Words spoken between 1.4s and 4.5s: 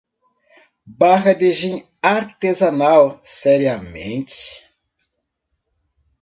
de gin artesanal? seriamente?!